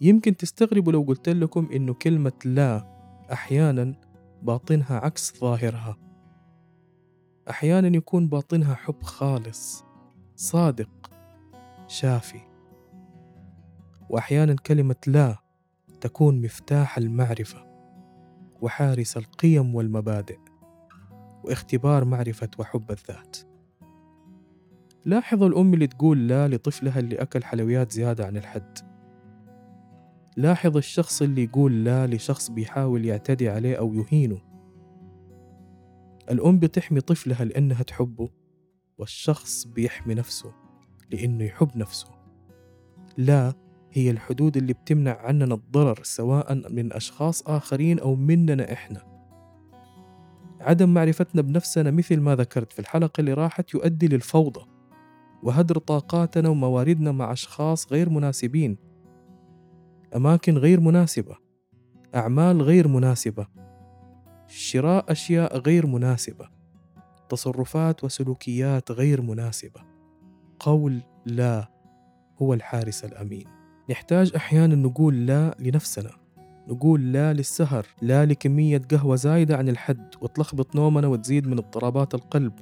يمكن 0.00 0.36
تستغربوا 0.36 0.92
لو 0.92 1.02
قلت 1.02 1.28
لكم 1.28 1.68
إنه 1.72 1.94
كلمة 1.94 2.32
لا 2.44 2.86
أحيانا 3.32 3.94
باطنها 4.42 4.98
عكس 4.98 5.40
ظاهرها. 5.40 5.96
أحيانا 7.50 7.96
يكون 7.96 8.28
باطنها 8.28 8.74
حب 8.74 9.02
خالص 9.02 9.84
صادق 10.36 11.10
شافي. 11.86 12.40
وأحيانا 14.10 14.54
كلمة 14.54 14.96
لا 15.06 15.36
تكون 16.00 16.42
مفتاح 16.42 16.98
المعرفة 16.98 17.66
وحارس 18.60 19.16
القيم 19.16 19.74
والمبادئ 19.74 20.38
واختبار 21.44 22.04
معرفة 22.04 22.50
وحب 22.58 22.90
الذات. 22.90 23.51
لاحظ 25.04 25.42
الأم 25.42 25.74
اللي 25.74 25.86
تقول 25.86 26.28
لا 26.28 26.48
لطفلها 26.48 26.98
اللي 26.98 27.16
أكل 27.16 27.44
حلويات 27.44 27.92
زيادة 27.92 28.26
عن 28.26 28.36
الحد. 28.36 28.78
لاحظ 30.36 30.76
الشخص 30.76 31.22
اللي 31.22 31.44
يقول 31.44 31.84
لا 31.84 32.06
لشخص 32.06 32.50
بيحاول 32.50 33.04
يعتدي 33.04 33.48
عليه 33.48 33.76
أو 33.76 33.94
يهينه. 33.94 34.38
الأم 36.30 36.58
بتحمي 36.58 37.00
طفلها 37.00 37.44
لأنها 37.44 37.82
تحبه 37.82 38.28
والشخص 38.98 39.64
بيحمي 39.64 40.14
نفسه 40.14 40.52
لأنه 41.10 41.44
يحب 41.44 41.76
نفسه. 41.76 42.08
لا 43.16 43.52
هي 43.92 44.10
الحدود 44.10 44.56
اللي 44.56 44.72
بتمنع 44.72 45.20
عننا 45.20 45.54
الضرر 45.54 45.98
سواء 46.02 46.72
من 46.72 46.92
أشخاص 46.92 47.42
آخرين 47.42 47.98
أو 47.98 48.14
مننا 48.14 48.72
إحنا. 48.72 49.02
عدم 50.60 50.94
معرفتنا 50.94 51.42
بنفسنا 51.42 51.90
مثل 51.90 52.20
ما 52.20 52.36
ذكرت 52.36 52.72
في 52.72 52.78
الحلقة 52.78 53.20
اللي 53.20 53.34
راحت 53.34 53.74
يؤدي 53.74 54.08
للفوضى. 54.08 54.71
وهدر 55.42 55.78
طاقاتنا 55.78 56.48
ومواردنا 56.48 57.12
مع 57.12 57.32
أشخاص 57.32 57.92
غير 57.92 58.10
مناسبين. 58.10 58.76
أماكن 60.16 60.58
غير 60.58 60.80
مناسبة. 60.80 61.36
أعمال 62.14 62.62
غير 62.62 62.88
مناسبة. 62.88 63.46
شراء 64.46 65.12
أشياء 65.12 65.58
غير 65.58 65.86
مناسبة. 65.86 66.48
تصرفات 67.28 68.04
وسلوكيات 68.04 68.90
غير 68.90 69.22
مناسبة. 69.22 69.80
قول 70.60 71.00
لا 71.26 71.68
هو 72.42 72.54
الحارس 72.54 73.04
الأمين. 73.04 73.46
نحتاج 73.90 74.32
أحيانا 74.36 74.74
نقول 74.74 75.26
لا 75.26 75.56
لنفسنا. 75.58 76.10
نقول 76.68 77.12
لا 77.12 77.32
للسهر. 77.32 77.86
لا 78.02 78.26
لكمية 78.26 78.82
قهوة 78.90 79.16
زايدة 79.16 79.56
عن 79.56 79.68
الحد 79.68 80.14
وتلخبط 80.20 80.76
نومنا 80.76 81.06
وتزيد 81.06 81.46
من 81.46 81.58
اضطرابات 81.58 82.14
القلب. 82.14 82.52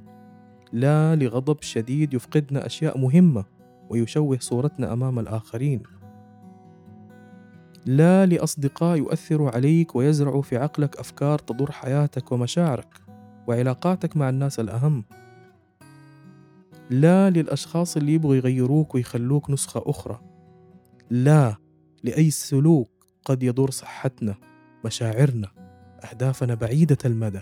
لا 0.72 1.16
لغضب 1.16 1.62
شديد 1.62 2.14
يفقدنا 2.14 2.66
أشياء 2.66 2.98
مهمة 2.98 3.44
ويشوه 3.90 4.38
صورتنا 4.38 4.92
أمام 4.92 5.18
الآخرين. 5.18 5.82
لا 7.86 8.26
لأصدقاء 8.26 8.98
يؤثروا 8.98 9.50
عليك 9.50 9.96
ويزرعوا 9.96 10.42
في 10.42 10.56
عقلك 10.56 10.96
أفكار 10.96 11.38
تضر 11.38 11.72
حياتك 11.72 12.32
ومشاعرك 12.32 13.00
وعلاقاتك 13.46 14.16
مع 14.16 14.28
الناس 14.28 14.60
الأهم. 14.60 15.04
لا 16.90 17.30
للأشخاص 17.30 17.96
اللي 17.96 18.14
يبغوا 18.14 18.34
يغيروك 18.34 18.94
ويخلوك 18.94 19.50
نسخة 19.50 19.82
أخرى. 19.86 20.20
لا 21.10 21.56
لأي 22.02 22.30
سلوك 22.30 22.90
قد 23.24 23.42
يضر 23.42 23.70
صحتنا 23.70 24.34
مشاعرنا 24.84 25.48
أهدافنا 26.10 26.54
بعيدة 26.54 26.98
المدى. 27.04 27.40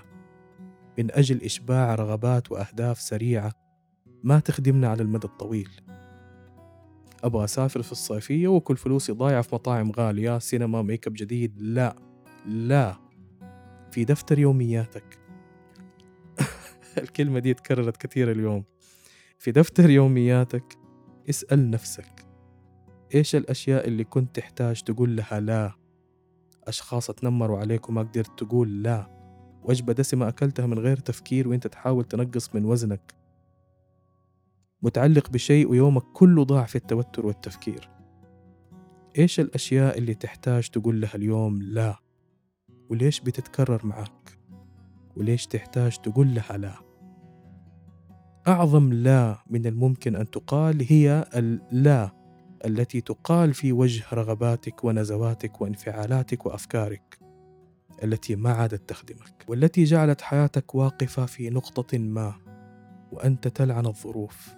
من 0.99 1.11
أجل 1.13 1.43
إشباع 1.43 1.95
رغبات 1.95 2.53
وأهداف 2.53 3.01
سريعة 3.01 3.53
ما 4.23 4.41
تخدمنا 4.41 4.89
على 4.89 5.03
المدى 5.03 5.27
الطويل. 5.27 5.71
أبغى 7.25 7.45
أسافر 7.45 7.83
في 7.83 7.93
الصيفية 7.93 8.49
وكل 8.49 8.77
فلوسي 8.77 9.13
ضايعة 9.13 9.43
في 9.43 9.55
مطاعم 9.55 9.93
غالية 9.93 10.39
سينما 10.39 10.83
ميك 10.83 11.07
اب 11.07 11.13
جديد. 11.17 11.53
لا 11.59 11.97
لا. 12.47 12.97
في 13.91 14.05
دفتر 14.05 14.39
يومياتك. 14.39 15.19
الكلمة 16.99 17.39
دي 17.39 17.55
تكررت 17.55 17.97
كثير 17.97 18.31
اليوم. 18.31 18.65
في 19.39 19.53
دفتر 19.53 19.91
يومياتك 19.91 20.79
اسأل 21.31 21.71
نفسك 21.71 22.27
إيش 23.15 23.37
الأشياء 23.37 23.89
اللي 23.89 24.05
كنت 24.05 24.37
تحتاج 24.37 24.83
تقول 24.83 25.17
لها 25.17 25.41
لا؟ 25.41 25.73
أشخاص 26.65 27.07
تنمروا 27.07 27.59
عليك 27.59 27.89
وما 27.89 28.03
قدرت 28.03 28.39
تقول 28.39 28.83
لا. 28.83 29.18
وجبة 29.65 29.93
دسمة 29.93 30.29
أكلتها 30.29 30.67
من 30.67 30.79
غير 30.79 30.97
تفكير 30.97 31.49
وإنت 31.49 31.67
تحاول 31.67 32.05
تنقص 32.05 32.55
من 32.55 32.65
وزنك. 32.65 33.15
متعلق 34.83 35.31
بشيء 35.31 35.71
ويومك 35.71 36.03
كله 36.03 36.45
ضاع 36.45 36.65
في 36.65 36.77
التوتر 36.77 37.27
والتفكير. 37.27 37.91
إيش 39.19 39.41
الأشياء 39.41 39.99
اللي 39.99 40.15
تحتاج 40.15 40.69
تقول 40.69 41.01
لها 41.01 41.15
اليوم 41.15 41.63
لا؟ 41.63 41.97
وليش 42.89 43.21
بتتكرر 43.21 43.87
معك 43.87 44.39
وليش 45.17 45.47
تحتاج 45.47 45.97
تقول 45.97 46.35
لها 46.35 46.57
لا؟ 46.57 46.75
أعظم 48.49 48.93
لا 48.93 49.39
من 49.51 49.67
الممكن 49.67 50.17
أن 50.17 50.31
تقال 50.31 50.87
هي 50.89 51.25
اللا 51.35 52.11
التي 52.65 53.01
تقال 53.01 53.55
في 53.55 53.73
وجه 53.73 54.05
رغباتك 54.13 54.85
ونزواتك 54.85 55.61
وانفعالاتك 55.61 56.47
وأفكارك. 56.47 57.18
التي 58.05 58.37
ما 58.37 58.53
عادت 58.53 58.89
تخدمك 58.89 59.45
والتي 59.49 59.85
جعلت 59.85 60.21
حياتك 60.21 60.75
واقفة 60.75 61.27
في 61.27 61.51
نقطة 61.51 61.99
ما 61.99 62.35
وأنت 63.13 63.49
تلعن 63.49 63.87
الظروف 63.87 64.55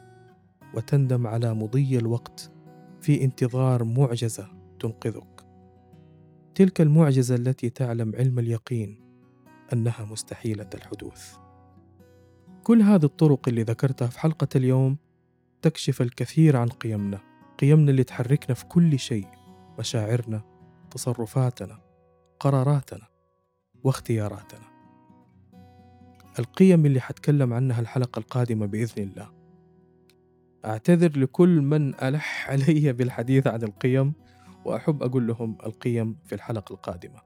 وتندم 0.75 1.27
على 1.27 1.55
مضي 1.55 1.99
الوقت 1.99 2.53
في 3.01 3.25
انتظار 3.25 3.85
معجزة 3.85 4.49
تنقذك. 4.81 5.47
تلك 6.55 6.81
المعجزة 6.81 7.35
التي 7.35 7.71
تعلم 7.71 8.17
علم 8.17 8.39
اليقين 8.39 9.01
أنها 9.73 10.05
مستحيلة 10.05 10.71
الحدوث. 10.75 11.35
كل 12.63 12.83
هذه 12.83 13.05
الطرق 13.05 13.49
اللي 13.49 13.63
ذكرتها 13.63 14.09
في 14.09 14.21
حلقة 14.21 14.49
اليوم 14.57 14.97
تكشف 15.63 16.03
الكثير 16.03 16.57
عن 16.57 16.69
قيمنا 16.69 17.21
قيمنا 17.59 17.91
اللي 17.91 18.05
تحركنا 18.05 18.55
في 18.55 18.65
كل 18.65 18.99
شيء 18.99 19.29
مشاعرنا 19.79 20.43
تصرفاتنا 20.91 21.79
قراراتنا. 22.41 23.11
واختياراتنا. 23.85 24.71
القيم 26.39 26.87
اللي 26.87 27.01
حتكلم 27.01 27.53
عنها 27.53 27.81
الحلقة 27.81 28.19
القادمة 28.19 28.67
بإذن 28.67 29.03
الله. 29.03 29.31
أعتذر 30.65 31.19
لكل 31.19 31.61
من 31.61 31.95
ألح 31.95 32.47
علي 32.51 32.93
بالحديث 32.93 33.47
عن 33.47 33.63
القيم 33.63 34.13
وأحب 34.65 35.03
أقول 35.03 35.27
لهم 35.27 35.59
القيم 35.67 36.17
في 36.25 36.35
الحلقة 36.35 36.73
القادمة. 36.73 37.21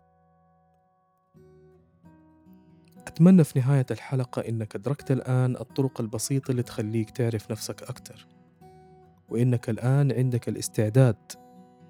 أتمنى 3.06 3.44
في 3.44 3.58
نهاية 3.58 3.86
الحلقة 3.90 4.48
إنك 4.48 4.74
أدركت 4.74 5.10
الآن 5.10 5.56
الطرق 5.56 6.00
البسيطة 6.00 6.50
اللي 6.50 6.62
تخليك 6.62 7.10
تعرف 7.10 7.50
نفسك 7.50 7.82
أكثر 7.82 8.26
وإنك 9.28 9.70
الآن 9.70 10.12
عندك 10.12 10.48
الاستعداد 10.48 11.16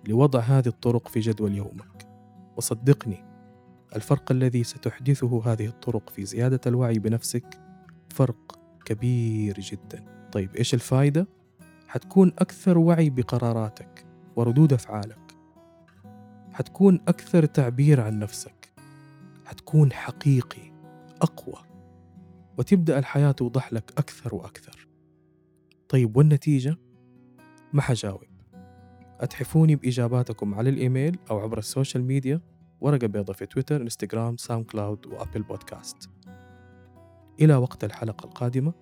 لوضع 0.08 0.40
هذه 0.40 0.68
الطرق 0.68 1.08
في 1.08 1.20
جدول 1.20 1.54
يومك. 1.54 2.08
وصدقني 2.56 3.33
الفرق 3.96 4.32
الذي 4.32 4.64
ستحدثه 4.64 5.42
هذه 5.52 5.66
الطرق 5.66 6.10
في 6.10 6.24
زيادة 6.24 6.60
الوعي 6.66 6.98
بنفسك 6.98 7.60
فرق 8.08 8.58
كبير 8.84 9.60
جدا. 9.60 10.04
طيب 10.32 10.56
إيش 10.56 10.74
الفائدة؟ 10.74 11.26
حتكون 11.88 12.32
أكثر 12.38 12.78
وعي 12.78 13.10
بقراراتك 13.10 14.06
وردود 14.36 14.72
أفعالك. 14.72 15.34
حتكون 16.52 17.00
أكثر 17.08 17.44
تعبير 17.44 18.00
عن 18.00 18.18
نفسك. 18.18 18.72
حتكون 19.44 19.92
حقيقي 19.92 20.72
أقوى. 21.22 21.64
وتبدأ 22.58 22.98
الحياة 22.98 23.30
توضح 23.30 23.72
لك 23.72 23.92
أكثر 23.98 24.34
وأكثر. 24.34 24.88
طيب 25.88 26.16
والنتيجة؟ 26.16 26.76
ما 27.72 27.82
حجاوب. 27.82 28.22
أتحفوني 29.20 29.76
بإجاباتكم 29.76 30.54
على 30.54 30.70
الإيميل 30.70 31.18
أو 31.30 31.38
عبر 31.38 31.58
السوشيال 31.58 32.04
ميديا. 32.04 32.40
ورقة 32.80 33.06
بيضة 33.06 33.32
في 33.32 33.46
تويتر 33.46 33.82
إنستغرام 33.82 34.36
ساوند 34.36 34.66
كلاود 34.66 35.06
وأبل 35.06 35.42
بودكاست. 35.42 36.10
إلى 37.40 37.56
وقت 37.56 37.84
الحلقة 37.84 38.24
القادمة 38.26 38.72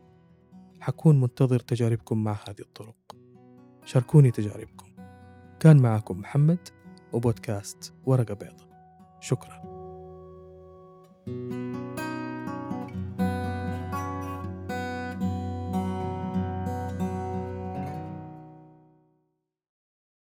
حكون 0.81 1.21
منتظر 1.21 1.59
تجاربكم 1.59 2.25
مع 2.25 2.33
هذه 2.49 2.61
الطرق. 2.61 3.17
شاركوني 3.85 4.31
تجاربكم. 4.31 4.87
كان 5.61 5.83
معكم 5.83 6.21
محمد 6.21 6.69
وبودكاست 7.13 7.95
ورقة 8.07 8.35
بيضة. 8.35 8.67
شكرا. 9.21 9.83
thank 11.25 11.53
you 11.53 11.62